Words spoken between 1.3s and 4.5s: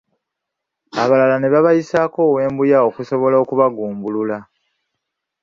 ne babayisaako ow'embuya okusobola okubagumbulula.